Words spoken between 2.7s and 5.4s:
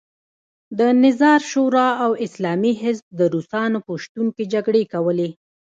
حزب د روسانو په شتون کې جګړې کولې.